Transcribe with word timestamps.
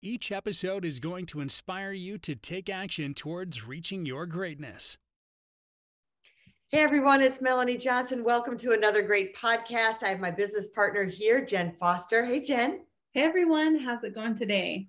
Each 0.00 0.30
episode 0.30 0.84
is 0.84 1.00
going 1.00 1.26
to 1.26 1.40
inspire 1.40 1.90
you 1.90 2.18
to 2.18 2.36
take 2.36 2.70
action 2.70 3.14
towards 3.14 3.66
reaching 3.66 4.06
your 4.06 4.26
greatness. 4.26 4.96
Hey 6.68 6.78
everyone, 6.78 7.20
it's 7.20 7.40
Melanie 7.40 7.76
Johnson. 7.76 8.22
Welcome 8.22 8.56
to 8.58 8.70
another 8.70 9.02
great 9.02 9.34
podcast. 9.34 10.04
I 10.04 10.10
have 10.10 10.20
my 10.20 10.30
business 10.30 10.68
partner 10.68 11.02
here, 11.02 11.44
Jen 11.44 11.74
Foster. 11.80 12.24
Hey, 12.24 12.38
Jen. 12.38 12.82
Hey 13.10 13.22
everyone, 13.22 13.76
how's 13.76 14.04
it 14.04 14.14
going 14.14 14.36
today? 14.36 14.86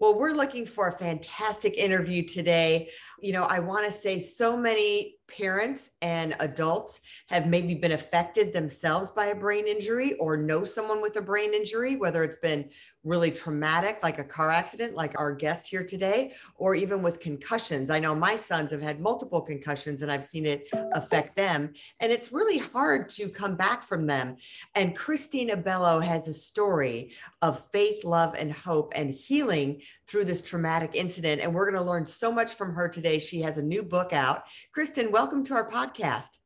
Well, 0.00 0.18
we're 0.18 0.32
looking 0.32 0.66
for 0.66 0.88
a 0.88 0.98
fantastic 0.98 1.78
interview 1.78 2.24
today. 2.24 2.90
You 3.20 3.34
know, 3.34 3.44
I 3.44 3.60
want 3.60 3.86
to 3.86 3.92
say 3.92 4.18
so 4.18 4.56
many 4.56 5.18
parents 5.28 5.90
and 6.02 6.34
adults 6.40 7.00
have 7.28 7.46
maybe 7.46 7.74
been 7.74 7.92
affected 7.92 8.52
themselves 8.52 9.10
by 9.10 9.26
a 9.26 9.34
brain 9.34 9.66
injury 9.66 10.14
or 10.14 10.36
know 10.36 10.64
someone 10.64 11.00
with 11.00 11.16
a 11.16 11.20
brain 11.20 11.54
injury, 11.54 11.96
whether 11.96 12.22
it's 12.22 12.36
been 12.36 12.68
really 13.04 13.30
traumatic, 13.30 14.00
like 14.02 14.18
a 14.18 14.24
car 14.24 14.50
accident, 14.50 14.94
like 14.94 15.18
our 15.18 15.34
guest 15.34 15.66
here 15.66 15.84
today, 15.84 16.32
or 16.56 16.74
even 16.74 17.02
with 17.02 17.18
concussions. 17.18 17.90
I 17.90 17.98
know 17.98 18.14
my 18.14 18.36
sons 18.36 18.70
have 18.70 18.82
had 18.82 19.00
multiple 19.00 19.40
concussions 19.40 20.02
and 20.02 20.12
I've 20.12 20.24
seen 20.24 20.46
it 20.46 20.68
affect 20.92 21.34
them. 21.34 21.72
And 22.00 22.12
it's 22.12 22.32
really 22.32 22.58
hard 22.58 23.08
to 23.10 23.28
come 23.28 23.56
back 23.56 23.82
from 23.82 24.06
them. 24.06 24.36
And 24.74 24.96
Kristen 24.96 25.48
Abello 25.48 26.02
has 26.02 26.28
a 26.28 26.34
story 26.34 27.12
of 27.40 27.64
faith, 27.70 28.04
love, 28.04 28.34
and 28.38 28.52
hope 28.52 28.92
and 28.94 29.10
healing 29.10 29.82
through 30.06 30.24
this 30.24 30.40
traumatic 30.40 30.92
incident. 30.94 31.40
And 31.40 31.52
we're 31.52 31.70
going 31.70 31.82
to 31.82 31.90
learn 31.90 32.06
so 32.06 32.30
much 32.30 32.54
from 32.54 32.74
her 32.74 32.88
today. 32.88 33.18
She 33.18 33.40
has 33.40 33.58
a 33.58 33.62
new 33.62 33.82
book 33.82 34.12
out. 34.12 34.44
Kristen, 34.72 35.10
welcome 35.12 35.44
to 35.44 35.52
our 35.52 35.68
podcast. 35.68 36.38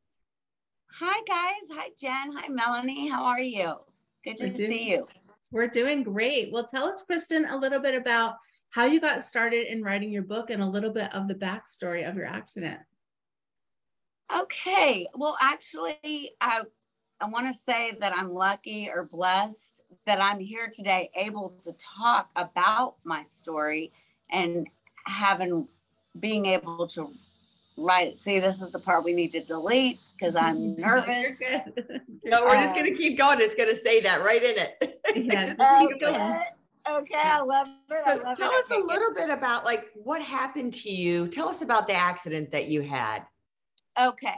Hi, 0.99 1.21
guys. 1.25 1.69
Hi, 1.71 1.87
Jen. 1.97 2.33
Hi, 2.33 2.49
Melanie. 2.49 3.07
How 3.07 3.23
are 3.23 3.39
you? 3.39 3.75
Good 4.25 4.35
to 4.39 4.57
see 4.57 4.89
you. 4.89 5.07
We're 5.51 5.69
doing 5.69 6.03
great. 6.03 6.51
Well, 6.51 6.65
tell 6.65 6.89
us, 6.89 7.01
Kristen, 7.01 7.45
a 7.45 7.55
little 7.55 7.79
bit 7.79 7.95
about 7.95 8.35
how 8.71 8.83
you 8.83 8.99
got 8.99 9.23
started 9.23 9.71
in 9.71 9.83
writing 9.83 10.11
your 10.11 10.23
book 10.23 10.49
and 10.49 10.61
a 10.61 10.65
little 10.67 10.91
bit 10.91 11.15
of 11.15 11.29
the 11.29 11.33
backstory 11.33 12.07
of 12.07 12.17
your 12.17 12.25
accident. 12.25 12.81
Okay. 14.37 15.07
Well, 15.15 15.37
actually, 15.41 16.31
I 16.41 16.63
I 17.21 17.29
want 17.29 17.47
to 17.47 17.57
say 17.65 17.93
that 18.01 18.11
I'm 18.13 18.29
lucky 18.33 18.89
or 18.93 19.05
blessed 19.05 19.81
that 20.05 20.21
I'm 20.21 20.41
here 20.41 20.69
today, 20.71 21.09
able 21.15 21.57
to 21.63 21.71
talk 21.73 22.29
about 22.35 22.95
my 23.05 23.23
story 23.23 23.93
and 24.29 24.67
having 25.05 25.69
being 26.19 26.47
able 26.47 26.85
to 26.89 27.13
it. 27.77 28.17
See, 28.17 28.39
this 28.39 28.61
is 28.61 28.71
the 28.71 28.79
part 28.79 29.03
we 29.03 29.13
need 29.13 29.31
to 29.33 29.41
delete 29.41 29.99
because 30.13 30.35
I'm 30.35 30.75
nervous. 30.77 31.37
no, 32.23 32.41
we're 32.41 32.55
just 32.55 32.75
uh, 32.75 32.81
going 32.81 32.85
to 32.85 32.93
keep 32.93 33.17
going. 33.17 33.39
It's 33.39 33.55
going 33.55 33.69
to 33.69 33.75
say 33.75 34.01
that 34.01 34.23
right 34.23 34.43
in 34.43 34.57
it. 34.57 34.93
Yeah, 35.15 35.53
okay. 35.93 36.41
okay, 36.89 37.15
I 37.15 37.39
love 37.41 37.67
it. 37.89 37.97
I 38.05 38.15
love 38.15 38.37
it. 38.37 38.41
tell 38.41 38.51
it. 38.51 38.65
us 38.65 38.71
a 38.71 38.77
little 38.77 39.13
bit 39.13 39.29
about 39.29 39.65
like 39.65 39.85
what 39.95 40.21
happened 40.21 40.73
to 40.75 40.91
you. 40.91 41.27
Tell 41.29 41.47
us 41.47 41.61
about 41.61 41.87
the 41.87 41.93
accident 41.93 42.51
that 42.51 42.67
you 42.67 42.81
had. 42.81 43.25
Okay. 43.99 44.35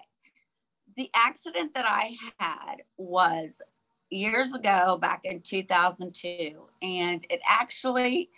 The 0.96 1.10
accident 1.14 1.74
that 1.74 1.86
I 1.86 2.16
had 2.38 2.84
was 2.98 3.62
years 4.10 4.54
ago, 4.54 4.98
back 5.02 5.22
in 5.24 5.42
2002. 5.42 6.56
And 6.82 7.26
it 7.30 7.42
actually, 7.48 8.30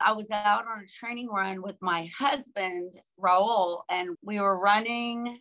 I 0.00 0.12
was 0.12 0.30
out 0.30 0.66
on 0.66 0.84
a 0.84 0.86
training 0.86 1.28
run 1.28 1.62
with 1.62 1.76
my 1.80 2.10
husband, 2.18 2.92
Raul, 3.18 3.82
and 3.90 4.16
we 4.22 4.40
were 4.40 4.58
running, 4.58 5.40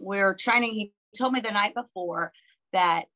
we 0.00 0.18
were 0.18 0.36
training. 0.38 0.72
He 0.72 0.92
told 1.16 1.32
me 1.32 1.40
the 1.40 1.50
night 1.50 1.74
before 1.74 2.32
that 2.72 3.06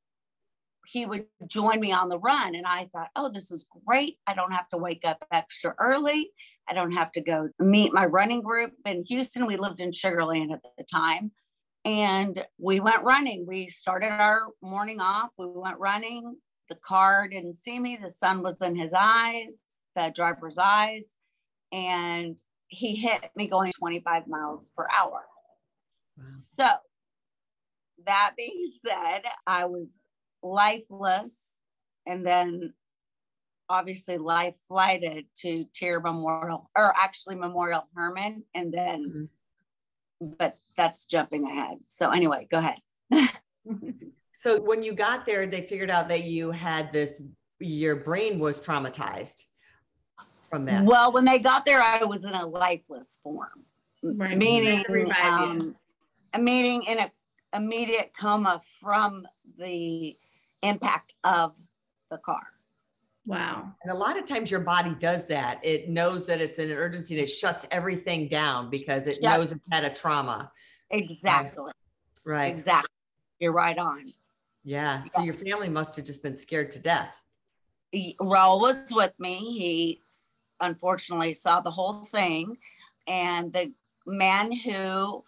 he 0.86 1.06
would 1.06 1.26
join 1.46 1.80
me 1.80 1.92
on 1.92 2.08
the 2.08 2.18
run. 2.18 2.54
And 2.54 2.66
I 2.66 2.88
thought, 2.92 3.08
oh, 3.16 3.30
this 3.32 3.50
is 3.50 3.66
great. 3.86 4.18
I 4.26 4.34
don't 4.34 4.52
have 4.52 4.68
to 4.70 4.76
wake 4.76 5.02
up 5.04 5.24
extra 5.32 5.74
early. 5.78 6.30
I 6.68 6.74
don't 6.74 6.92
have 6.92 7.12
to 7.12 7.20
go 7.20 7.48
meet 7.58 7.92
my 7.92 8.04
running 8.04 8.42
group 8.42 8.72
in 8.84 9.04
Houston. 9.08 9.46
We 9.46 9.56
lived 9.56 9.80
in 9.80 9.92
Sugar 9.92 10.24
Land 10.24 10.52
at 10.52 10.60
the 10.76 10.84
time. 10.84 11.32
And 11.84 12.44
we 12.58 12.78
went 12.80 13.02
running. 13.02 13.44
We 13.46 13.68
started 13.68 14.10
our 14.10 14.48
morning 14.62 15.00
off. 15.00 15.30
We 15.38 15.46
went 15.48 15.78
running. 15.78 16.36
The 16.68 16.76
car 16.76 17.28
didn't 17.28 17.54
see 17.54 17.78
me. 17.78 17.98
The 18.00 18.10
sun 18.10 18.42
was 18.42 18.60
in 18.60 18.76
his 18.76 18.92
eyes, 18.96 19.58
the 19.94 20.12
driver's 20.14 20.58
eyes. 20.58 21.14
And 21.72 22.38
he 22.68 22.96
hit 22.96 23.30
me 23.36 23.48
going 23.48 23.72
25 23.78 24.26
miles 24.26 24.70
per 24.76 24.86
hour. 24.94 25.22
Wow. 26.18 26.24
So, 26.34 26.68
that 28.04 28.32
being 28.36 28.64
said, 28.84 29.22
I 29.46 29.66
was 29.66 29.88
lifeless 30.42 31.50
and 32.04 32.26
then 32.26 32.74
obviously 33.68 34.18
life 34.18 34.54
flighted 34.66 35.26
to 35.36 35.66
TIRR 35.72 36.02
Memorial, 36.02 36.68
or 36.76 36.92
actually 37.00 37.36
Memorial 37.36 37.84
Hermann, 37.94 38.44
and 38.54 38.74
then 38.74 39.04
mm-hmm 39.04 39.24
but 40.22 40.58
that's 40.76 41.04
jumping 41.04 41.44
ahead. 41.44 41.78
So 41.88 42.10
anyway, 42.10 42.46
go 42.50 42.58
ahead. 42.58 42.78
so 44.40 44.60
when 44.60 44.82
you 44.82 44.92
got 44.92 45.26
there, 45.26 45.46
they 45.46 45.62
figured 45.62 45.90
out 45.90 46.08
that 46.08 46.24
you 46.24 46.50
had 46.50 46.92
this, 46.92 47.20
your 47.58 47.96
brain 47.96 48.38
was 48.38 48.60
traumatized 48.60 49.44
from 50.52 50.66
that. 50.66 50.84
Well, 50.84 51.12
when 51.12 51.24
they 51.24 51.38
got 51.38 51.64
there, 51.64 51.80
I 51.80 52.04
was 52.04 52.24
in 52.24 52.34
a 52.34 52.46
lifeless 52.46 53.18
form, 53.22 53.64
right. 54.02 54.36
meaning, 54.36 54.84
um, 55.22 55.74
meaning 56.38 56.82
in 56.82 56.98
a 56.98 57.10
immediate 57.54 58.12
coma 58.18 58.60
from 58.78 59.26
the 59.58 60.14
impact 60.62 61.14
of 61.24 61.54
the 62.10 62.18
car. 62.18 62.42
Wow. 63.24 63.72
And 63.82 63.92
a 63.92 63.96
lot 63.96 64.18
of 64.18 64.26
times 64.26 64.50
your 64.50 64.60
body 64.60 64.94
does 64.98 65.26
that. 65.28 65.60
It 65.62 65.88
knows 65.88 66.26
that 66.26 66.40
it's 66.40 66.58
an 66.58 66.70
emergency 66.70 67.14
and 67.14 67.22
it 67.22 67.28
shuts 67.28 67.66
everything 67.70 68.28
down 68.28 68.68
because 68.68 69.06
it 69.06 69.18
yep. 69.22 69.38
knows 69.38 69.52
it's 69.52 69.60
had 69.70 69.84
a 69.84 69.90
trauma. 69.90 70.50
Exactly. 70.90 71.72
Right. 72.24 72.52
Exactly. 72.52 72.90
You're 73.38 73.52
right 73.52 73.78
on. 73.78 74.12
Yeah. 74.64 75.04
So 75.14 75.22
your 75.22 75.34
family 75.34 75.68
must 75.68 75.96
have 75.96 76.04
just 76.04 76.22
been 76.22 76.36
scared 76.36 76.70
to 76.72 76.78
death. 76.78 77.22
He, 77.90 78.16
Raul 78.20 78.60
was 78.60 78.76
with 78.90 79.12
me. 79.18 79.36
He 79.36 80.01
unfortunately 80.62 81.34
saw 81.34 81.60
the 81.60 81.70
whole 81.70 82.04
thing. 82.06 82.56
And 83.06 83.52
the 83.52 83.72
man 84.06 84.52
who 84.52 85.24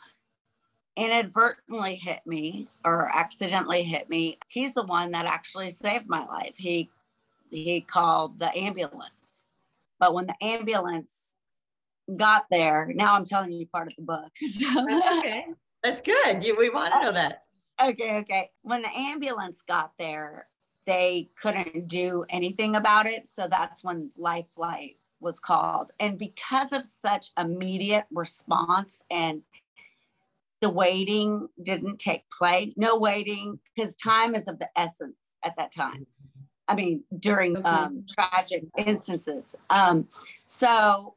inadvertently 0.97 1.97
hit 1.97 2.21
me 2.25 2.69
or 2.85 3.11
accidentally 3.15 3.83
hit 3.83 4.09
me, 4.09 4.39
he's 4.49 4.73
the 4.73 4.85
one 4.85 5.11
that 5.11 5.27
actually 5.27 5.71
saved 5.71 6.09
my 6.09 6.25
life. 6.25 6.55
He 6.57 6.91
he 7.51 7.83
called 7.83 8.39
the 8.39 8.57
ambulance. 8.57 9.11
But 10.01 10.15
when 10.15 10.27
the 10.27 10.35
ambulance 10.43 11.13
got 12.17 12.47
there, 12.51 12.91
now 12.95 13.15
I'm 13.15 13.25
telling 13.25 13.53
you 13.53 13.67
part 13.67 13.87
of 13.87 13.97
the 13.97 14.03
book. 14.03 14.33
okay. 15.19 15.47
That's 15.83 16.01
good. 16.01 16.45
You, 16.45 16.57
we 16.57 16.71
want 16.71 16.95
to 16.95 17.03
know 17.05 17.13
that. 17.13 17.43
Okay, 17.83 18.17
okay. 18.19 18.51
When 18.63 18.83
the 18.83 18.91
ambulance 18.97 19.63
got 19.67 19.93
there, 19.99 20.49
they 20.87 21.31
couldn't 21.41 21.87
do 21.87 22.25
anything 22.29 22.77
about 22.77 23.07
it. 23.07 23.27
So 23.29 23.47
that's 23.49 23.85
when 23.85 24.11
Life 24.17 24.47
Flight 24.57 24.97
was 25.25 25.41
called. 25.41 25.91
And 25.99 26.19
because 26.19 26.73
of 26.73 26.87
such 26.87 27.33
immediate 27.37 28.05
response 28.13 29.03
and 29.11 29.43
the 30.61 30.71
waiting 30.71 31.49
didn't 31.61 31.99
take 31.99 32.31
place, 32.31 32.75
no 32.77 32.97
waiting, 32.97 33.59
because 33.75 33.97
time 33.97 34.35
is 34.35 34.47
of 34.47 34.59
the 34.59 34.69
essence 34.77 35.17
at 35.43 35.57
that 35.57 35.73
time. 35.73 36.07
I 36.69 36.75
mean, 36.75 37.05
during 37.19 37.65
um, 37.67 38.07
tragic 38.09 38.65
instances. 38.79 39.55
Um, 39.69 40.07
so 40.47 41.15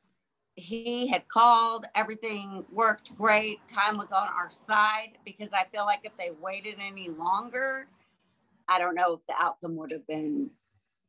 he 0.55 1.07
had 1.07 1.27
called, 1.29 1.85
everything 1.95 2.65
worked 2.71 3.15
great. 3.15 3.59
Time 3.73 3.97
was 3.97 4.11
on 4.11 4.27
our 4.27 4.49
side 4.49 5.17
because 5.23 5.49
I 5.53 5.63
feel 5.71 5.85
like 5.85 6.01
if 6.03 6.17
they 6.17 6.31
waited 6.41 6.75
any 6.85 7.09
longer, 7.09 7.87
I 8.67 8.79
don't 8.79 8.95
know 8.95 9.13
if 9.13 9.19
the 9.27 9.35
outcome 9.39 9.77
would 9.77 9.91
have 9.91 10.05
been 10.07 10.49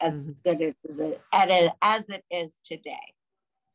as 0.00 0.24
mm-hmm. 0.24 0.32
good 0.44 0.74
as 0.88 0.98
it, 0.98 1.72
as 1.82 2.08
it 2.08 2.24
is 2.30 2.54
today. 2.64 2.96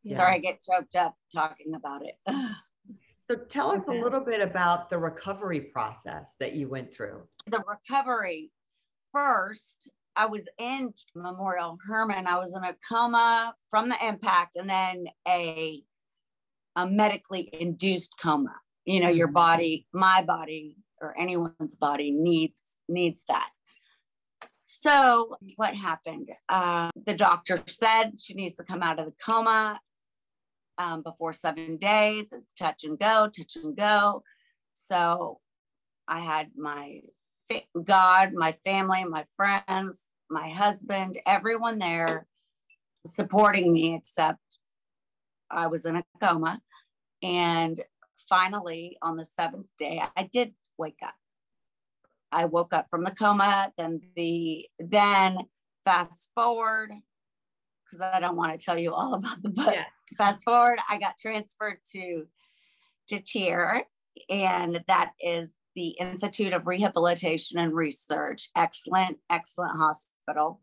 Yeah. 0.04 0.18
Sorry, 0.18 0.36
I 0.36 0.40
get 0.40 0.62
choked 0.62 0.96
up 0.96 1.16
talking 1.34 1.76
about 1.76 2.02
it. 2.04 2.16
so 3.30 3.38
tell 3.48 3.72
us 3.72 3.82
okay. 3.88 3.98
a 3.98 4.04
little 4.04 4.20
bit 4.20 4.42
about 4.42 4.90
the 4.90 4.98
recovery 4.98 5.62
process 5.62 6.34
that 6.40 6.54
you 6.54 6.68
went 6.68 6.94
through. 6.94 7.24
The 7.48 7.64
recovery 7.68 8.52
first 9.12 9.90
I 10.16 10.28
was 10.28 10.48
in 10.60 10.94
Memorial 11.16 11.78
Hermann. 11.86 12.28
I 12.28 12.38
was 12.38 12.56
in 12.56 12.64
a 12.64 12.76
coma 12.88 13.54
from 13.70 13.90
the 13.90 13.98
impact 14.06 14.56
and 14.56 14.70
then 14.70 15.08
a, 15.28 15.82
a 16.76 16.88
medically 16.88 17.50
induced 17.54 18.14
coma. 18.22 18.56
You 18.86 19.00
know, 19.00 19.10
your 19.10 19.28
body, 19.28 19.88
my 19.94 20.24
body, 20.24 20.78
or 21.02 21.18
anyone's 21.18 21.76
body 21.80 22.12
needs 22.12 22.58
needs 22.90 23.22
that. 23.28 23.50
So 24.66 25.36
what 25.56 25.76
happened? 25.76 26.30
Uh, 26.50 26.90
the 27.06 27.14
doctor 27.14 27.62
said 27.68 28.14
she 28.20 28.34
needs 28.34 28.56
to 28.56 28.64
come 28.64 28.82
out 28.82 29.00
of 29.00 29.06
the 29.06 29.14
coma 29.24 29.80
um, 30.78 31.04
before 31.04 31.34
seven 31.34 31.78
days. 31.78 32.28
It's 32.32 32.54
touch 32.54 32.84
and 32.84 32.98
go, 32.98 33.28
touch 33.28 33.56
and 33.56 33.76
go. 33.76 34.24
So 34.74 35.40
I 36.08 36.20
had 36.20 36.52
my 36.56 37.02
God, 37.84 38.34
my 38.34 38.54
family, 38.64 39.04
my 39.04 39.26
friends, 39.36 40.10
my 40.30 40.50
husband, 40.50 41.18
everyone 41.28 41.80
there 41.80 42.28
supporting 43.06 43.74
me, 43.74 43.96
except 43.96 44.40
I 45.52 45.68
was 45.68 45.86
in 45.86 45.98
a 45.98 46.04
coma. 46.22 46.62
And 47.22 47.80
finally, 48.30 48.98
on 49.02 49.18
the 49.18 49.26
seventh 49.26 49.68
day, 49.78 50.02
I 50.16 50.24
did 50.24 50.54
wake 50.78 51.00
up. 51.04 51.14
I 52.34 52.46
woke 52.46 52.74
up 52.74 52.88
from 52.90 53.04
the 53.04 53.12
coma. 53.12 53.72
Then 53.78 54.02
the 54.16 54.66
then 54.80 55.40
fast 55.86 56.32
forward 56.36 56.92
because 57.86 58.02
I 58.02 58.20
don't 58.20 58.36
want 58.36 58.58
to 58.58 58.64
tell 58.64 58.78
you 58.78 58.94
all 58.94 59.14
about 59.16 59.42
the 59.42 59.50
book. 59.50 59.74
Yeah. 59.74 59.86
Fast 60.18 60.44
forward, 60.44 60.80
I 60.90 60.98
got 60.98 61.18
transferred 61.18 61.78
to 61.94 62.26
to 63.10 63.20
TIRR, 63.20 63.82
and 64.30 64.84
that 64.88 65.12
is 65.20 65.54
the 65.76 65.96
Institute 66.00 66.54
of 66.54 66.68
Rehabilitation 66.68 67.60
and 67.60 67.74
Research. 67.74 68.50
Excellent, 68.56 69.18
excellent 69.30 69.74
hospital, 69.78 70.62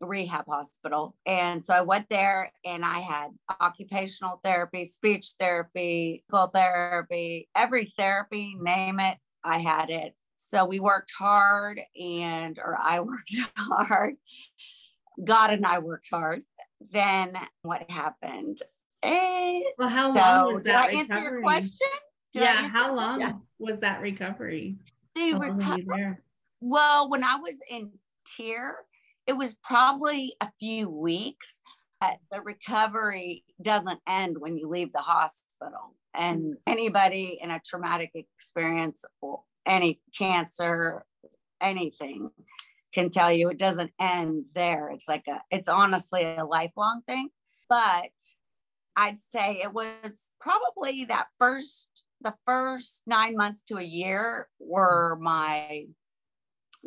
rehab 0.00 0.46
hospital. 0.46 1.16
And 1.26 1.64
so 1.64 1.74
I 1.74 1.80
went 1.80 2.08
there 2.08 2.52
and 2.64 2.84
I 2.84 3.00
had 3.00 3.28
occupational 3.60 4.40
therapy, 4.44 4.84
speech 4.84 5.32
therapy, 5.40 6.24
physical 6.30 6.48
therapy, 6.48 7.48
every 7.56 7.92
therapy, 7.96 8.56
name 8.60 9.00
it, 9.00 9.16
I 9.44 9.58
had 9.58 9.90
it. 9.90 10.14
So 10.52 10.66
we 10.66 10.80
worked 10.80 11.12
hard 11.18 11.80
and, 11.98 12.58
or 12.58 12.76
I 12.80 13.00
worked 13.00 13.34
hard. 13.56 14.14
God 15.22 15.52
and 15.52 15.64
I 15.64 15.78
worked 15.78 16.08
hard. 16.10 16.42
Then 16.92 17.34
what 17.62 17.90
happened? 17.90 18.58
Eh, 19.02 19.60
well, 19.78 19.88
how 19.88 20.12
so 20.12 20.20
long 20.20 20.54
was 20.54 20.62
that? 20.64 20.90
Did 20.90 20.96
I 20.96 21.00
answer 21.00 21.14
recovery? 21.14 21.32
your 21.32 21.42
question? 21.42 21.88
Did 22.34 22.42
yeah. 22.42 22.68
How 22.68 22.94
long 22.94 23.20
yeah. 23.20 23.32
was 23.58 23.80
that 23.80 24.02
recovery? 24.02 24.76
The 25.14 25.34
recovery. 25.34 26.16
Well, 26.60 27.08
when 27.08 27.24
I 27.24 27.36
was 27.36 27.56
in 27.70 27.90
TIRR, 28.38 28.72
it 29.26 29.32
was 29.32 29.54
probably 29.64 30.34
a 30.40 30.50
few 30.58 30.88
weeks. 30.90 31.54
But 32.00 32.16
the 32.30 32.40
recovery 32.40 33.44
doesn't 33.62 34.00
end 34.08 34.36
when 34.38 34.58
you 34.58 34.68
leave 34.68 34.92
the 34.92 34.98
hospital. 34.98 35.94
And 36.14 36.56
anybody 36.66 37.38
in 37.40 37.50
a 37.50 37.60
traumatic 37.64 38.10
experience 38.14 39.04
or 39.20 39.42
any 39.66 40.00
cancer, 40.16 41.04
anything 41.60 42.30
can 42.92 43.10
tell 43.10 43.32
you 43.32 43.48
it 43.48 43.58
doesn't 43.58 43.90
end 43.98 44.44
there. 44.54 44.90
It's 44.90 45.08
like 45.08 45.24
a, 45.28 45.40
it's 45.50 45.68
honestly 45.68 46.22
a 46.24 46.44
lifelong 46.44 47.02
thing. 47.06 47.30
But 47.68 48.10
I'd 48.96 49.18
say 49.34 49.60
it 49.62 49.72
was 49.72 50.30
probably 50.40 51.06
that 51.06 51.28
first 51.38 51.88
the 52.20 52.34
first 52.46 53.02
nine 53.06 53.36
months 53.36 53.62
to 53.62 53.78
a 53.78 53.82
year 53.82 54.48
were 54.60 55.18
my 55.20 55.86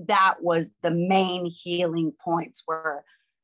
that 0.07 0.35
was 0.41 0.71
the 0.81 0.91
main 0.91 1.45
healing 1.45 2.13
points 2.23 2.63
where 2.65 3.03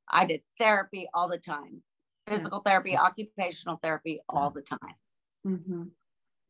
I 0.09 0.25
did 0.25 0.41
therapy 0.59 1.07
all 1.13 1.29
the 1.29 1.37
time, 1.37 1.81
physical 2.27 2.61
yeah. 2.65 2.71
therapy, 2.71 2.97
occupational 2.97 3.79
therapy 3.81 4.21
all 4.27 4.49
the 4.49 4.61
time. 4.61 4.95
Mm-hmm. 5.47 5.83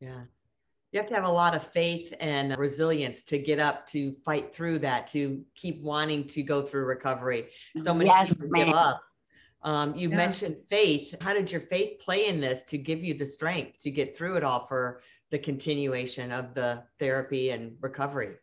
Yeah. 0.00 0.22
You 0.92 1.00
have 1.00 1.08
to 1.08 1.14
have 1.14 1.24
a 1.24 1.30
lot 1.30 1.54
of 1.54 1.66
faith 1.72 2.12
and 2.20 2.56
resilience 2.58 3.22
to 3.24 3.38
get 3.38 3.58
up 3.58 3.86
to 3.88 4.12
fight 4.24 4.54
through 4.54 4.80
that, 4.80 5.06
to 5.08 5.42
keep 5.54 5.82
wanting 5.82 6.26
to 6.28 6.42
go 6.42 6.62
through 6.62 6.84
recovery. 6.84 7.48
So 7.78 7.94
many 7.94 8.10
yes, 8.10 8.28
people 8.28 8.48
give 8.54 8.74
up. 8.74 9.02
Um, 9.62 9.94
you 9.96 10.10
yeah. 10.10 10.16
mentioned 10.16 10.56
faith. 10.68 11.14
How 11.20 11.32
did 11.32 11.50
your 11.50 11.62
faith 11.62 12.00
play 12.00 12.26
in 12.26 12.40
this 12.40 12.64
to 12.64 12.78
give 12.78 13.02
you 13.02 13.14
the 13.14 13.24
strength 13.24 13.78
to 13.78 13.90
get 13.90 14.16
through 14.16 14.36
it 14.36 14.44
all 14.44 14.60
for 14.60 15.00
the 15.30 15.38
continuation 15.38 16.30
of 16.30 16.52
the 16.52 16.82
therapy 16.98 17.50
and 17.50 17.76
recovery? 17.80 18.34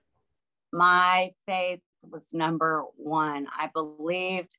My 0.74 1.32
faith 1.46 1.82
was 2.02 2.34
number 2.34 2.84
one. 2.96 3.48
I 3.56 3.70
believed 3.74 4.56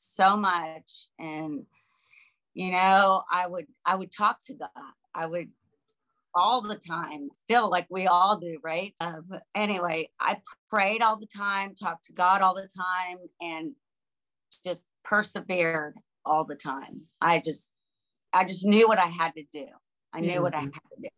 so 0.00 0.36
much 0.36 1.08
and 1.18 1.66
you 2.54 2.70
know 2.72 3.22
i 3.30 3.46
would 3.46 3.66
i 3.84 3.94
would 3.94 4.10
talk 4.10 4.40
to 4.42 4.54
god 4.54 4.70
i 5.14 5.26
would 5.26 5.48
all 6.34 6.60
the 6.60 6.76
time 6.76 7.28
still 7.42 7.70
like 7.70 7.86
we 7.90 8.06
all 8.06 8.38
do 8.38 8.58
right 8.62 8.94
uh, 9.00 9.20
anyway 9.54 10.08
i 10.20 10.36
prayed 10.68 11.02
all 11.02 11.18
the 11.18 11.26
time 11.26 11.74
talked 11.74 12.04
to 12.04 12.12
god 12.12 12.40
all 12.40 12.54
the 12.54 12.68
time 12.76 13.18
and 13.40 13.72
just 14.64 14.88
persevered 15.04 15.94
all 16.24 16.44
the 16.44 16.54
time 16.54 17.02
i 17.20 17.40
just 17.44 17.68
i 18.32 18.44
just 18.44 18.64
knew 18.64 18.86
what 18.86 18.98
i 18.98 19.06
had 19.06 19.34
to 19.34 19.44
do 19.52 19.66
i 20.12 20.20
knew 20.20 20.34
mm-hmm. 20.34 20.42
what 20.42 20.54
i 20.54 20.60
had 20.60 20.70
to 20.70 21.02
do 21.02 21.08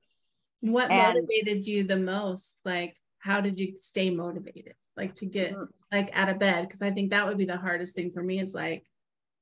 what 0.63 0.91
and, 0.91 1.15
motivated 1.15 1.67
you 1.67 1.83
the 1.83 1.99
most? 1.99 2.61
Like, 2.65 2.97
how 3.19 3.41
did 3.41 3.59
you 3.59 3.75
stay 3.77 4.11
motivated? 4.11 4.75
Like 4.97 5.15
to 5.17 5.27
get 5.27 5.53
mm. 5.55 5.67
like 5.91 6.11
out 6.17 6.29
of 6.29 6.39
bed? 6.39 6.69
Because 6.69 6.83
I 6.83 6.91
think 6.91 7.11
that 7.11 7.27
would 7.27 7.37
be 7.37 7.45
the 7.45 7.57
hardest 7.57 7.95
thing 7.95 8.13
for 8.13 8.23
me. 8.23 8.41
Is 8.41 8.55
like 8.55 8.85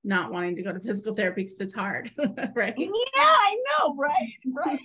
not 0.02 0.32
wanting 0.32 0.56
to 0.56 0.62
go 0.62 0.72
to 0.72 0.80
physical 0.80 1.14
therapy 1.14 1.42
because 1.42 1.60
it's 1.60 1.74
hard, 1.74 2.10
right? 2.54 2.74
Yeah, 2.76 2.88
I 3.18 3.56
know, 3.66 3.94
right, 3.96 4.32
right. 4.46 4.80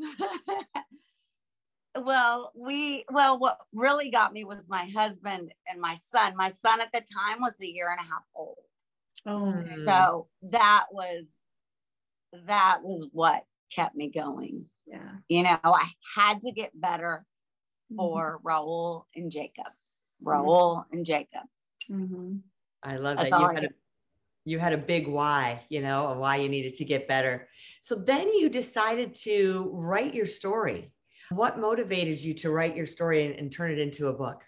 well, 2.02 2.52
we 2.54 3.04
well, 3.10 3.38
what 3.38 3.58
really 3.72 4.10
got 4.10 4.32
me 4.32 4.44
was 4.44 4.68
my 4.68 4.88
husband 4.94 5.52
and 5.68 5.80
my 5.80 5.96
son. 6.12 6.36
My 6.36 6.50
son 6.50 6.80
at 6.80 6.92
the 6.92 7.00
time 7.00 7.40
was 7.40 7.54
a 7.60 7.66
year 7.66 7.90
and 7.90 8.00
a 8.00 8.10
half 8.10 8.24
old. 8.34 8.56
Oh, 9.26 9.62
so 9.86 10.28
that 10.42 10.86
was 10.90 11.26
that 12.46 12.78
was 12.82 13.06
what 13.12 13.44
kept 13.74 13.94
me 13.94 14.10
going. 14.10 14.66
Yeah. 14.86 15.12
You 15.28 15.44
know, 15.44 15.58
I 15.62 15.88
had 16.16 16.40
to 16.42 16.52
get 16.52 16.78
better 16.78 17.24
mm-hmm. 17.92 17.96
for 17.96 18.38
mm-hmm. 18.38 18.46
Raul 18.46 19.04
and 19.14 19.30
Jacob. 19.30 19.72
Raul 20.24 20.78
mm-hmm. 20.78 20.96
and 20.96 21.06
Jacob. 21.06 21.46
Mm-hmm. 21.90 22.36
I 22.82 22.96
love 22.96 23.18
That's 23.18 23.30
that. 23.30 23.40
You 23.40 23.48
had, 23.48 23.64
a, 23.64 23.68
you 24.44 24.58
had 24.58 24.72
a 24.72 24.78
big 24.78 25.06
why, 25.06 25.62
you 25.68 25.80
know, 25.80 26.06
of 26.08 26.18
why 26.18 26.36
you 26.36 26.48
needed 26.48 26.74
to 26.76 26.84
get 26.84 27.08
better. 27.08 27.48
So 27.80 27.94
then 27.94 28.32
you 28.32 28.48
decided 28.48 29.14
to 29.22 29.70
write 29.72 30.14
your 30.14 30.26
story. 30.26 30.92
What 31.30 31.58
motivated 31.58 32.20
you 32.20 32.34
to 32.34 32.50
write 32.50 32.76
your 32.76 32.86
story 32.86 33.26
and, 33.26 33.34
and 33.36 33.52
turn 33.52 33.70
it 33.70 33.78
into 33.78 34.08
a 34.08 34.12
book? 34.12 34.42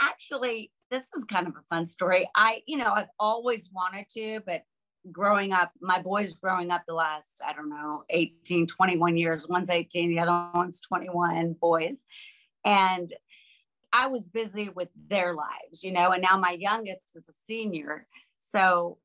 Actually, 0.00 0.70
this 0.90 1.04
is 1.16 1.24
kind 1.24 1.46
of 1.46 1.54
a 1.54 1.62
fun 1.74 1.86
story. 1.86 2.28
I, 2.34 2.62
you 2.66 2.76
know, 2.76 2.92
I've 2.92 3.08
always 3.18 3.70
wanted 3.72 4.06
to, 4.10 4.40
but 4.46 4.62
growing 5.10 5.52
up, 5.52 5.72
my 5.80 6.00
boys 6.00 6.34
growing 6.34 6.70
up 6.70 6.82
the 6.86 6.94
last, 6.94 7.40
I 7.46 7.52
don't 7.52 7.70
know, 7.70 8.04
18, 8.10 8.66
21 8.66 9.16
years. 9.16 9.48
One's 9.48 9.70
18, 9.70 10.10
the 10.10 10.20
other 10.20 10.50
one's 10.54 10.80
21 10.80 11.56
boys. 11.60 12.04
And 12.64 13.12
I 13.92 14.08
was 14.08 14.28
busy 14.28 14.70
with 14.70 14.88
their 15.08 15.34
lives, 15.34 15.84
you 15.84 15.92
know, 15.92 16.10
and 16.10 16.22
now 16.22 16.36
my 16.36 16.56
youngest 16.58 17.12
is 17.14 17.28
a 17.28 17.32
senior. 17.46 18.06
So 18.54 18.98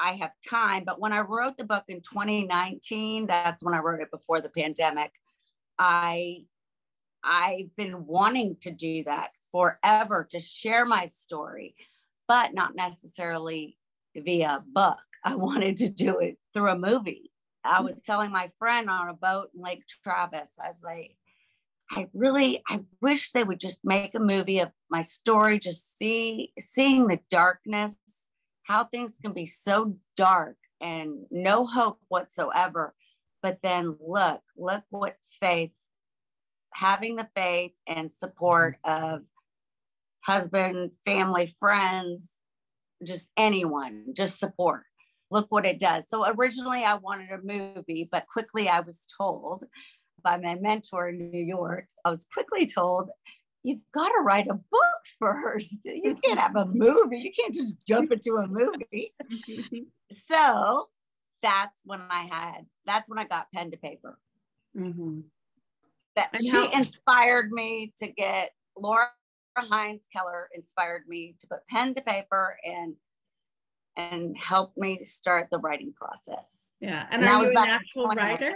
I 0.00 0.12
have 0.14 0.32
time. 0.48 0.84
But 0.84 1.00
when 1.00 1.12
I 1.12 1.20
wrote 1.20 1.56
the 1.56 1.64
book 1.64 1.84
in 1.88 2.00
2019, 2.00 3.26
that's 3.26 3.62
when 3.62 3.74
I 3.74 3.78
wrote 3.78 4.00
it 4.00 4.10
before 4.10 4.40
the 4.40 4.48
pandemic. 4.48 5.12
I 5.78 6.44
I've 7.24 7.74
been 7.76 8.06
wanting 8.06 8.56
to 8.62 8.70
do 8.70 9.04
that 9.04 9.30
forever 9.50 10.28
to 10.30 10.40
share 10.40 10.86
my 10.86 11.06
story, 11.06 11.74
but 12.28 12.54
not 12.54 12.76
necessarily 12.76 13.76
via 14.14 14.62
book. 14.66 14.98
I 15.24 15.34
wanted 15.36 15.76
to 15.78 15.88
do 15.88 16.18
it 16.18 16.38
through 16.54 16.70
a 16.70 16.78
movie. 16.78 17.30
I 17.64 17.76
mm-hmm. 17.76 17.86
was 17.86 18.02
telling 18.02 18.30
my 18.30 18.50
friend 18.58 18.88
on 18.88 19.08
a 19.08 19.14
boat 19.14 19.50
in 19.54 19.62
Lake 19.62 19.82
Travis, 20.04 20.50
I 20.62 20.68
was 20.68 20.82
like, 20.82 21.16
I 21.90 22.06
really, 22.12 22.62
I 22.68 22.80
wish 23.00 23.32
they 23.32 23.44
would 23.44 23.60
just 23.60 23.80
make 23.82 24.14
a 24.14 24.20
movie 24.20 24.58
of 24.58 24.70
my 24.90 25.00
story, 25.02 25.58
just 25.58 25.96
see, 25.96 26.52
seeing 26.60 27.06
the 27.06 27.18
darkness, 27.30 27.96
how 28.68 28.84
things 28.84 29.16
can 29.20 29.32
be 29.32 29.46
so 29.46 29.96
dark 30.16 30.56
and 30.80 31.26
no 31.30 31.66
hope 31.66 31.98
whatsoever. 32.08 32.94
But 33.42 33.58
then 33.62 33.96
look, 34.00 34.42
look 34.56 34.84
what 34.90 35.16
faith, 35.40 35.72
having 36.74 37.16
the 37.16 37.28
faith 37.34 37.72
and 37.86 38.12
support 38.12 38.76
of 38.84 39.22
husband, 40.20 40.92
family, 41.04 41.54
friends, 41.58 42.38
just 43.04 43.30
anyone, 43.36 44.06
just 44.14 44.38
support 44.38 44.84
look 45.30 45.46
what 45.50 45.66
it 45.66 45.78
does. 45.78 46.08
So 46.08 46.26
originally 46.26 46.84
I 46.84 46.94
wanted 46.94 47.30
a 47.30 47.38
movie, 47.42 48.08
but 48.10 48.26
quickly 48.32 48.68
I 48.68 48.80
was 48.80 49.04
told 49.20 49.64
by 50.22 50.36
my 50.38 50.56
mentor 50.56 51.08
in 51.08 51.30
New 51.30 51.44
York, 51.44 51.86
I 52.04 52.10
was 52.10 52.26
quickly 52.32 52.66
told 52.66 53.10
you've 53.62 53.80
got 53.92 54.08
to 54.08 54.22
write 54.22 54.46
a 54.48 54.54
book 54.54 55.02
first. 55.18 55.80
You 55.84 56.16
can't 56.22 56.38
have 56.38 56.56
a 56.56 56.64
movie. 56.72 57.18
You 57.18 57.32
can't 57.38 57.54
just 57.54 57.74
jump 57.86 58.12
into 58.12 58.36
a 58.36 58.46
movie. 58.46 59.14
so 60.28 60.88
that's 61.42 61.80
when 61.84 62.00
I 62.10 62.22
had, 62.22 62.66
that's 62.86 63.08
when 63.08 63.18
I 63.18 63.24
got 63.24 63.50
pen 63.52 63.70
to 63.70 63.76
paper. 63.76 64.18
Mm-hmm. 64.76 65.20
That 66.16 66.30
and 66.32 66.42
she 66.42 66.50
how- 66.50 66.70
inspired 66.70 67.52
me 67.52 67.92
to 67.98 68.08
get 68.08 68.52
Laura 68.76 69.08
Heinz 69.56 70.06
Keller 70.12 70.48
inspired 70.54 71.02
me 71.08 71.34
to 71.40 71.46
put 71.46 71.66
pen 71.68 71.94
to 71.94 72.00
paper 72.00 72.58
and 72.64 72.94
and 73.96 74.36
helped 74.38 74.78
me 74.78 75.02
start 75.02 75.48
the 75.50 75.58
writing 75.58 75.92
process. 75.92 76.68
Yeah. 76.80 77.06
And, 77.10 77.24
and 77.24 77.30
are 77.30 77.44
you 77.44 77.50
a 77.50 77.54
natural 77.54 78.06
writer? 78.06 78.54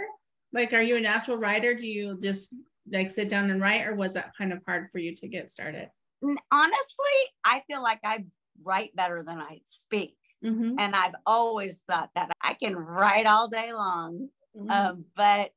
Like, 0.53 0.71
are 0.71 0.81
you 0.81 0.95
a 0.95 1.01
natural 1.01 1.35
writer? 1.35 1.73
Do 1.73 1.85
you 1.85 2.17
just 2.23 2.47
like 2.91 3.11
sit 3.11 3.29
down 3.29 3.49
and 3.49 3.61
write, 3.61 3.85
or 3.87 3.95
was 3.95 4.13
that 4.13 4.31
kind 4.37 4.51
of 4.53 4.59
hard 4.67 4.89
for 4.91 4.99
you 4.99 5.15
to 5.15 5.27
get 5.27 5.49
started? 5.49 5.89
Honestly, 6.21 7.17
I 7.45 7.61
feel 7.69 7.81
like 7.81 7.99
I 8.03 8.25
write 8.63 8.95
better 8.95 9.23
than 9.23 9.39
I 9.39 9.59
speak. 9.65 10.15
Mm-hmm. 10.43 10.75
And 10.77 10.95
I've 10.95 11.15
always 11.25 11.83
thought 11.89 12.09
that 12.15 12.31
I 12.41 12.53
can 12.53 12.75
write 12.75 13.25
all 13.25 13.47
day 13.47 13.71
long, 13.71 14.27
mm-hmm. 14.55 14.69
um, 14.69 15.05
but 15.15 15.51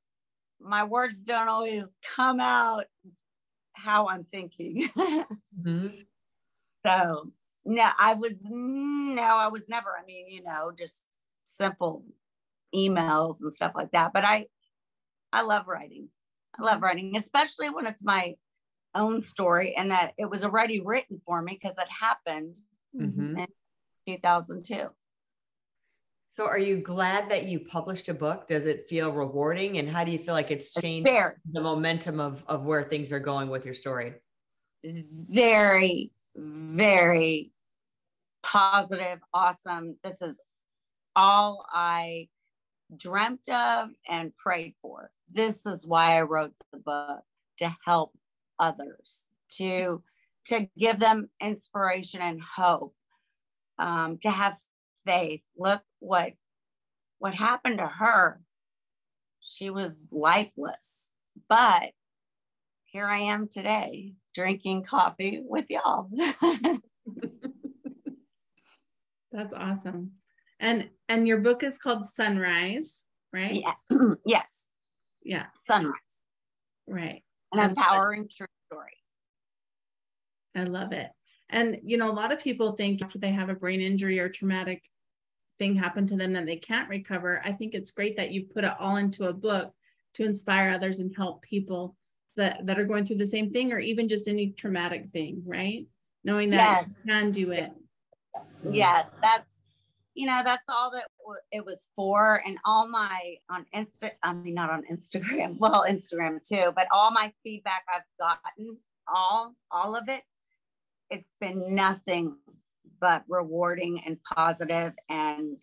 my 0.60 0.84
words 0.84 1.18
don't 1.18 1.48
always 1.48 1.86
come 2.14 2.40
out 2.40 2.84
how 3.72 4.08
I'm 4.08 4.24
thinking. 4.24 4.88
mm-hmm. 4.96 5.88
So, 6.86 7.32
no, 7.64 7.88
I 7.98 8.14
was, 8.14 8.38
no, 8.48 9.22
I 9.22 9.48
was 9.48 9.68
never, 9.68 9.90
I 10.00 10.06
mean, 10.06 10.28
you 10.28 10.44
know, 10.44 10.70
just 10.76 11.02
simple 11.44 12.04
emails 12.74 13.40
and 13.40 13.52
stuff 13.52 13.72
like 13.74 13.90
that. 13.90 14.12
But 14.12 14.24
I, 14.24 14.46
I 15.32 15.42
love 15.42 15.66
writing. 15.66 16.08
I 16.58 16.62
love 16.62 16.82
writing, 16.82 17.16
especially 17.16 17.70
when 17.70 17.86
it's 17.86 18.04
my 18.04 18.34
own 18.94 19.22
story 19.22 19.74
and 19.76 19.90
that 19.90 20.14
it 20.18 20.28
was 20.28 20.44
already 20.44 20.80
written 20.80 21.20
for 21.24 21.42
me 21.42 21.58
because 21.60 21.76
it 21.78 21.88
happened 21.88 22.58
mm-hmm. 22.98 23.38
in 23.38 23.46
2002. 24.06 24.88
So 26.32 26.44
are 26.44 26.58
you 26.58 26.78
glad 26.78 27.30
that 27.30 27.44
you 27.44 27.60
published 27.60 28.08
a 28.10 28.14
book? 28.14 28.46
Does 28.46 28.66
it 28.66 28.88
feel 28.88 29.10
rewarding? 29.10 29.78
And 29.78 29.88
how 29.88 30.04
do 30.04 30.12
you 30.12 30.18
feel 30.18 30.34
like 30.34 30.50
it's 30.50 30.72
changed 30.74 31.08
it's 31.08 31.38
the 31.50 31.62
momentum 31.62 32.20
of, 32.20 32.44
of 32.46 32.64
where 32.64 32.84
things 32.84 33.10
are 33.12 33.20
going 33.20 33.48
with 33.48 33.64
your 33.64 33.72
story? 33.72 34.14
Very, 34.84 36.10
very 36.36 37.52
positive, 38.42 39.20
awesome. 39.32 39.96
This 40.04 40.20
is 40.20 40.38
all 41.16 41.64
I 41.72 42.28
dreamt 42.94 43.48
of 43.48 43.88
and 44.06 44.36
prayed 44.36 44.74
for. 44.82 45.10
This 45.32 45.66
is 45.66 45.86
why 45.86 46.16
I 46.16 46.22
wrote 46.22 46.54
the 46.72 46.78
book 46.78 47.22
to 47.58 47.74
help 47.84 48.12
others, 48.58 49.24
to 49.58 50.02
to 50.46 50.68
give 50.78 51.00
them 51.00 51.28
inspiration 51.42 52.20
and 52.20 52.40
hope, 52.40 52.94
um, 53.78 54.18
to 54.18 54.30
have 54.30 54.56
faith. 55.04 55.42
Look 55.56 55.82
what 55.98 56.34
what 57.18 57.34
happened 57.34 57.78
to 57.78 57.86
her. 57.86 58.40
She 59.40 59.70
was 59.70 60.08
lifeless, 60.10 61.12
but 61.48 61.90
here 62.84 63.06
I 63.06 63.18
am 63.18 63.48
today 63.48 64.14
drinking 64.34 64.84
coffee 64.84 65.42
with 65.44 65.66
y'all. 65.70 66.10
That's 69.32 69.52
awesome 69.52 70.12
and 70.60 70.88
and 71.08 71.28
your 71.28 71.38
book 71.38 71.62
is 71.62 71.78
called 71.78 72.06
sunrise 72.06 73.04
right 73.32 73.62
yeah 73.64 73.98
yes 74.26 74.65
yeah. 75.26 75.46
Sunrise. 75.64 75.94
Right. 76.86 77.22
An 77.52 77.70
empowering 77.70 78.28
true 78.34 78.46
story. 78.70 78.92
I 80.54 80.64
love 80.64 80.92
it. 80.92 81.10
And 81.48 81.78
you 81.84 81.96
know 81.96 82.10
a 82.10 82.12
lot 82.12 82.32
of 82.32 82.40
people 82.40 82.72
think 82.72 83.02
after 83.02 83.18
they 83.18 83.30
have 83.30 83.48
a 83.48 83.54
brain 83.54 83.80
injury 83.80 84.18
or 84.18 84.28
traumatic 84.28 84.82
thing 85.58 85.74
happen 85.74 86.06
to 86.06 86.16
them 86.16 86.32
that 86.34 86.44
they 86.44 86.56
can't 86.56 86.88
recover 86.90 87.40
i 87.42 87.50
think 87.50 87.72
it's 87.72 87.90
great 87.90 88.14
that 88.18 88.30
you 88.30 88.42
put 88.42 88.64
it 88.64 88.74
all 88.78 88.96
into 88.96 89.24
a 89.24 89.32
book 89.32 89.72
to 90.12 90.24
inspire 90.24 90.70
others 90.70 90.98
and 90.98 91.14
help 91.16 91.40
people 91.42 91.96
that 92.36 92.64
that 92.66 92.78
are 92.78 92.84
going 92.84 93.04
through 93.04 93.16
the 93.16 93.26
same 93.26 93.50
thing 93.50 93.72
or 93.72 93.78
even 93.78 94.08
just 94.08 94.28
any 94.28 94.50
traumatic 94.50 95.08
thing 95.12 95.42
right? 95.44 95.86
Knowing 96.24 96.50
that 96.50 96.86
yes. 96.86 96.96
you 96.98 97.12
can 97.12 97.30
do 97.30 97.52
it. 97.52 97.70
Yes 98.70 99.10
that's 99.22 99.62
you 100.16 100.24
know, 100.26 100.40
that's 100.42 100.64
all 100.68 100.90
that 100.92 101.04
it 101.52 101.64
was 101.64 101.88
for. 101.94 102.42
And 102.46 102.56
all 102.64 102.88
my 102.88 103.36
on 103.50 103.66
Insta, 103.74 104.12
I 104.22 104.32
mean, 104.32 104.54
not 104.54 104.70
on 104.70 104.82
Instagram, 104.90 105.56
well, 105.58 105.84
Instagram 105.88 106.38
too, 106.42 106.72
but 106.74 106.88
all 106.90 107.10
my 107.12 107.32
feedback 107.44 107.84
I've 107.94 108.02
gotten, 108.18 108.78
all, 109.06 109.54
all 109.70 109.94
of 109.94 110.08
it, 110.08 110.22
it's 111.10 111.32
been 111.38 111.74
nothing 111.74 112.36
but 112.98 113.24
rewarding 113.28 114.02
and 114.04 114.16
positive 114.22 114.94
and 115.10 115.58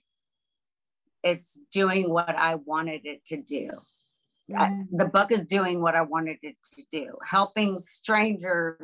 it's 1.23 1.59
doing 1.71 2.09
what 2.09 2.35
I 2.35 2.55
wanted 2.55 3.05
it 3.05 3.25
to 3.25 3.41
do. 3.41 3.71
I, 4.55 4.83
the 4.91 5.05
book 5.05 5.31
is 5.31 5.45
doing 5.47 5.81
what 5.81 5.95
I 5.95 6.01
wanted 6.01 6.37
it 6.43 6.57
to 6.75 6.83
do, 6.91 7.17
helping 7.25 7.79
strangers, 7.79 8.77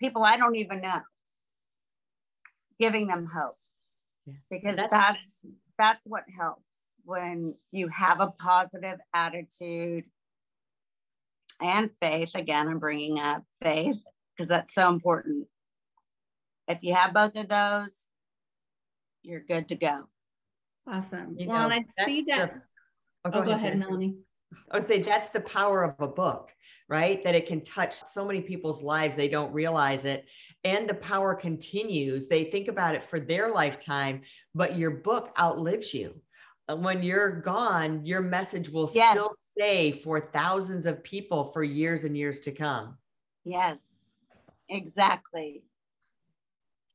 people 0.00 0.24
I 0.24 0.36
don't 0.36 0.56
even 0.56 0.80
know, 0.80 1.00
giving 2.80 3.06
them 3.06 3.30
hope 3.32 3.56
yeah. 4.26 4.34
because 4.50 4.76
that's, 4.76 4.90
that's 4.90 5.26
that's 5.78 6.06
what 6.06 6.24
helps 6.36 6.62
when 7.04 7.54
you 7.70 7.88
have 7.88 8.20
a 8.20 8.28
positive 8.28 8.98
attitude 9.14 10.04
and 11.60 11.90
faith 12.00 12.30
again 12.34 12.68
i'm 12.68 12.78
bringing 12.78 13.18
up 13.18 13.42
faith 13.62 13.96
because 14.36 14.48
that's 14.48 14.74
so 14.74 14.88
important. 14.88 15.46
If 16.68 16.78
you 16.82 16.94
have 16.94 17.14
both 17.14 17.36
of 17.36 17.48
those 17.48 18.08
you're 19.22 19.40
good 19.40 19.68
to 19.70 19.74
go. 19.74 20.08
Awesome. 20.86 21.34
You 21.36 21.48
well 21.48 21.68
know, 21.68 21.74
and 21.74 21.84
i 21.98 22.04
see 22.04 22.22
that. 22.28 22.52
the, 22.52 22.60
oh, 23.24 23.26
oh 23.26 23.30
go, 23.30 23.38
oh, 23.40 23.44
go 23.44 23.50
ahead, 23.52 23.64
ahead 23.64 23.78
melanie 23.78 24.14
I 24.70 24.78
would 24.78 24.88
say 24.88 25.02
that's 25.02 25.28
the 25.28 25.40
power 25.40 25.82
of 25.82 25.94
a 26.00 26.08
book, 26.08 26.50
right? 26.88 27.22
That 27.24 27.34
it 27.34 27.46
can 27.46 27.62
touch 27.62 27.94
so 27.94 28.24
many 28.24 28.40
people's 28.40 28.82
lives, 28.82 29.14
they 29.14 29.28
don't 29.28 29.52
realize 29.52 30.04
it. 30.04 30.26
And 30.64 30.88
the 30.88 30.94
power 30.94 31.34
continues. 31.34 32.26
They 32.26 32.44
think 32.44 32.68
about 32.68 32.94
it 32.94 33.04
for 33.04 33.20
their 33.20 33.50
lifetime, 33.50 34.22
but 34.54 34.76
your 34.76 34.90
book 34.90 35.34
outlives 35.38 35.94
you. 35.94 36.20
Uh, 36.68 36.76
when 36.76 37.02
you're 37.02 37.40
gone, 37.40 38.04
your 38.04 38.20
message 38.20 38.68
will 38.68 38.90
yes. 38.92 39.12
still 39.12 39.32
stay 39.56 39.92
for 39.92 40.30
thousands 40.32 40.86
of 40.86 41.02
people 41.04 41.52
for 41.52 41.62
years 41.62 42.04
and 42.04 42.16
years 42.16 42.40
to 42.40 42.52
come. 42.52 42.96
Yes, 43.44 43.80
exactly. 44.68 45.62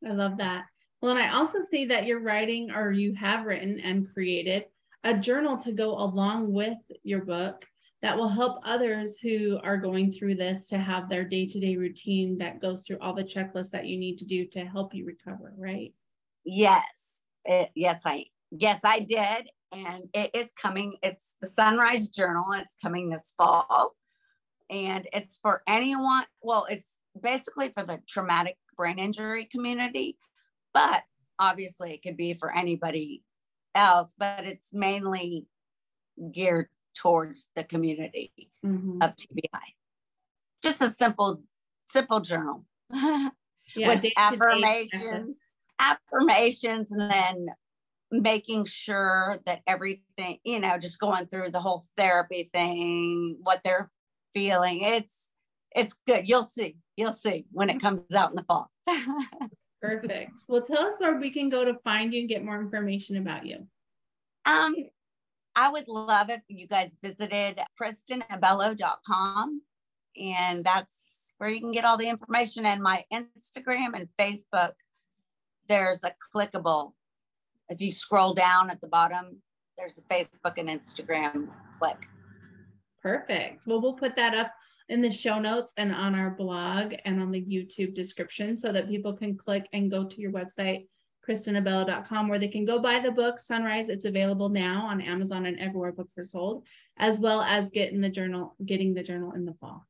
I 0.06 0.12
love 0.12 0.38
that. 0.38 0.66
Well, 1.02 1.12
and 1.12 1.20
I 1.20 1.34
also 1.34 1.60
see 1.70 1.86
that 1.86 2.06
you're 2.06 2.20
writing 2.20 2.72
or 2.72 2.92
you 2.92 3.14
have 3.16 3.46
written 3.46 3.80
and 3.80 4.12
created 4.14 4.66
a 5.04 5.18
journal 5.18 5.58
to 5.58 5.72
go 5.72 5.98
along 5.98 6.52
with 6.52 6.78
your 7.04 7.26
book 7.26 7.66
that 8.02 8.18
will 8.18 8.30
help 8.30 8.60
others 8.66 9.18
who 9.22 9.60
are 9.64 9.78
going 9.78 10.12
through 10.12 10.36
this 10.36 10.68
to 10.68 10.78
have 10.78 11.08
their 11.08 11.24
day-to-day 11.24 11.76
routine 11.76 12.38
that 12.40 12.62
goes 12.62 12.82
through 12.86 12.98
all 13.00 13.14
the 13.14 13.24
checklists 13.24 13.70
that 13.70 13.86
you 13.86 13.98
need 13.98 14.18
to 14.18 14.26
do 14.26 14.46
to 14.48 14.66
help 14.66 14.94
you 14.94 15.06
recover 15.06 15.54
right? 15.58 15.94
Yes. 16.44 17.24
It, 17.46 17.72
yes 17.74 18.02
i 18.06 18.26
yes 18.52 18.82
i 18.84 19.00
did. 19.00 19.48
And 19.72 20.04
it 20.14 20.32
is 20.34 20.52
coming 20.52 20.96
it's 21.02 21.36
the 21.42 21.48
sunrise 21.48 22.10
journal 22.10 22.46
it's 22.54 22.76
coming 22.82 23.10
this 23.10 23.34
fall. 23.38 23.96
And 24.70 25.08
it's 25.14 25.40
for 25.40 25.62
anyone 25.68 26.24
well 26.42 26.66
it's 26.70 27.00
basically 27.22 27.72
for 27.78 27.84
the 27.84 28.00
traumatic 28.08 28.58
brain 28.78 29.00
injury 29.00 29.48
community 29.52 30.18
but 30.74 31.04
obviously 31.40 31.94
it 31.94 32.02
could 32.04 32.16
be 32.16 32.34
for 32.34 32.56
anybody 32.56 33.24
else, 33.76 34.14
but 34.18 34.46
it's 34.46 34.74
mainly 34.74 35.46
geared 36.32 36.68
towards 36.96 37.50
the 37.56 37.64
community 37.64 38.32
mm-hmm. 38.66 39.02
of 39.02 39.16
TBI. 39.16 39.76
Just 40.64 40.82
a 40.82 40.90
simple, 40.90 41.42
simple 41.88 42.20
journal 42.20 42.66
yeah, 42.94 43.32
with 43.88 44.06
affirmations, 44.18 45.36
affirmations, 45.80 46.92
and 46.92 47.12
then 47.12 47.48
making 48.12 48.66
sure 48.66 49.40
that 49.46 49.62
everything, 49.66 50.38
you 50.44 50.60
know, 50.60 50.78
just 50.78 51.00
going 51.00 51.26
through 51.26 51.52
the 51.52 51.60
whole 51.60 51.84
therapy 51.98 52.50
thing, 52.54 53.38
what 53.42 53.62
they're 53.64 53.90
feeling. 54.34 54.82
It's 54.82 55.32
it's 55.74 55.94
good. 56.06 56.28
You'll 56.28 56.44
see. 56.44 56.76
You'll 56.98 57.14
see 57.14 57.46
when 57.52 57.70
it 57.70 57.80
comes 57.80 58.04
out 58.14 58.32
in 58.32 58.36
the 58.36 58.44
fall. 58.44 58.70
Perfect. 59.82 60.32
Well, 60.48 60.62
tell 60.62 60.86
us 60.86 61.00
where 61.00 61.16
we 61.20 61.32
can 61.32 61.50
go 61.50 61.66
to 61.66 61.74
find 61.84 62.14
you 62.14 62.22
and 62.22 62.30
get 62.30 62.46
more 62.46 62.62
information 62.62 63.18
about 63.18 63.46
you. 63.46 63.68
Um, 64.46 64.76
I 65.56 65.70
would 65.70 65.88
love 65.88 66.30
if 66.30 66.42
you 66.48 66.68
guys 66.68 66.96
visited 67.04 67.60
KristenAbello.com 67.82 69.62
and 70.20 70.64
that's 70.64 71.34
where 71.38 71.50
you 71.50 71.60
can 71.60 71.72
get 71.72 71.86
all 71.86 71.98
the 71.98 72.10
information. 72.10 72.66
And 72.66 72.82
my 72.82 73.04
Instagram 73.12 73.96
and 73.96 74.08
Facebook, 74.20 74.74
there's 75.68 76.04
a 76.04 76.14
clickable. 76.36 76.94
If 77.70 77.82
you 77.82 77.92
scroll 77.92 78.34
down 78.34 78.70
at 78.70 78.82
the 78.82 78.88
bottom, 78.88 79.42
there's 79.78 79.98
a 79.98 80.02
Facebook 80.04 80.58
and 80.58 80.70
Instagram 80.70 81.48
click. 81.78 82.08
Perfect. 83.02 83.66
Well, 83.66 83.82
we'll 83.82 83.94
put 83.94 84.16
that 84.16 84.36
up 84.36 84.54
in 84.90 85.02
the 85.02 85.12
show 85.12 85.40
notes 85.40 85.72
and 85.78 85.94
on 85.94 86.16
our 86.16 86.32
blog 86.32 86.94
and 87.06 87.22
on 87.22 87.32
the 87.32 87.42
YouTube 87.42 87.94
description 87.94 88.58
so 88.58 88.72
that 88.72 88.90
people 88.90 89.14
can 89.14 89.38
click 89.38 89.68
and 89.74 89.92
go 89.92 90.06
to 90.06 90.22
your 90.22 90.32
website, 90.32 90.88
kristenabello.com, 91.28 92.28
where 92.28 92.40
they 92.40 92.48
can 92.48 92.66
go 92.66 92.80
buy 92.80 93.00
the 93.00 93.12
book 93.12 93.40
Sunrise. 93.40 93.90
It's 93.90 94.06
available 94.06 94.50
now 94.50 94.86
on 94.88 95.02
Amazon 95.02 95.46
and 95.46 95.60
everywhere 95.60 95.92
books 95.92 96.18
are 96.18 96.26
sold, 96.26 96.66
as 96.98 97.20
well 97.20 97.42
as 97.42 97.70
getting 97.70 98.02
the 98.02 98.10
journal, 98.10 98.56
getting 98.66 98.94
the 98.94 99.04
journal 99.04 99.32
in 99.34 99.46
the 99.46 99.54
fall. 99.54 99.86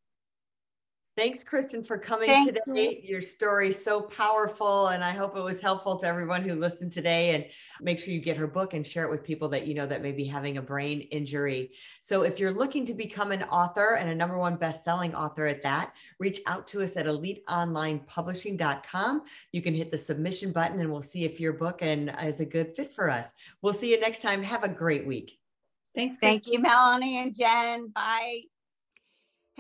Thanks, 1.18 1.44
Kristen, 1.44 1.84
for 1.84 1.98
coming 1.98 2.30
Thank 2.30 2.48
today. 2.48 3.01
You. 3.03 3.15
Your 3.15 3.22
story 3.22 3.74
so 3.74 4.00
powerful, 4.00 4.88
and 4.88 5.03
I 5.03 5.12
hope 5.12 5.36
it 5.36 5.44
was 5.44 5.62
helpful 5.62 5.98
to 5.98 6.08
everyone 6.08 6.41
who 6.41 6.56
listened 6.56 6.94
today. 6.94 7.36
And 7.36 7.44
make 7.82 8.00
sure 8.00 8.13
you 8.13 8.22
get 8.22 8.38
her 8.38 8.48
book 8.48 8.74
and 8.74 8.88
share 8.88 9.03
it 9.03 9.12
with 9.12 9.22
people 9.22 9.50
that 9.50 9.68
you 9.68 9.74
know 9.74 9.86
that 9.86 10.01
may 10.01 10.13
be 10.13 10.24
having 10.24 10.58
a 10.58 10.62
brain 10.62 11.01
injury. 11.12 11.72
So, 12.00 12.22
if 12.22 12.39
you're 12.39 12.53
looking 12.53 12.86
to 12.86 12.94
become 12.94 13.34
an 13.34 13.44
author 13.44 13.96
and 13.96 14.10
a 14.10 14.15
number 14.15 14.38
one 14.38 14.56
best-selling 14.56 15.13
author 15.13 15.46
at 15.46 15.63
that, 15.63 15.94
reach 16.18 16.39
out 16.48 16.65
to 16.68 16.82
us 16.82 16.96
at 16.96 17.08
eliteonlinepublishing.com. 17.08 19.24
You 19.51 19.62
can 19.62 19.74
hit 19.74 19.91
the 19.91 19.98
submission 19.98 20.53
button, 20.53 20.80
and 20.80 20.89
we'll 20.89 21.01
see 21.01 21.25
if 21.25 21.41
your 21.41 21.51
book 21.51 21.80
and 21.82 22.12
uh, 22.12 22.24
is 22.24 22.39
a 22.39 22.46
good 22.46 22.74
fit 22.74 22.89
for 22.89 23.10
us. 23.10 23.34
We'll 23.62 23.74
see 23.74 23.91
you 23.91 24.00
next 24.00 24.22
time. 24.22 24.41
Have 24.44 24.63
a 24.63 24.70
great 24.70 25.06
week. 25.06 25.38
Thanks. 25.94 26.15
Thank 26.22 26.48
you, 26.48 26.62
Melanie 26.62 27.20
and 27.20 27.38
Jen. 27.38 27.89
Bye. 27.89 28.44